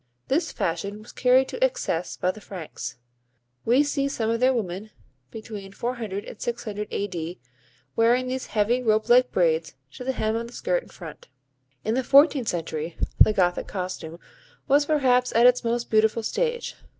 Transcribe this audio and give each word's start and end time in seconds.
This 0.29 0.51
fashion 0.51 1.03
was 1.03 1.11
carried 1.11 1.47
to 1.49 1.63
excess 1.63 2.17
by 2.17 2.31
the 2.31 2.41
Franks. 2.41 2.97
We 3.65 3.83
see 3.83 4.07
some 4.07 4.31
of 4.31 4.39
their 4.39 4.51
women 4.51 4.89
between 5.29 5.73
400 5.73 6.25
and 6.25 6.41
600 6.41 6.87
A. 6.89 7.05
D. 7.05 7.39
wearing 7.95 8.25
these 8.25 8.47
heavy, 8.47 8.81
rope 8.81 9.09
like 9.09 9.31
braids 9.31 9.75
to 9.91 10.03
the 10.03 10.13
hem 10.13 10.35
of 10.35 10.47
the 10.47 10.53
skirt 10.53 10.81
in 10.81 10.89
front. 10.89 11.27
In 11.85 11.93
the 11.93 12.03
fourteenth 12.03 12.47
century 12.47 12.97
the 13.19 13.31
Gothic 13.31 13.67
costume 13.67 14.19
was 14.67 14.87
perhaps 14.87 15.31
at 15.35 15.45
its 15.45 15.63
most 15.63 15.91
beautiful 15.91 16.23
stage. 16.23 16.75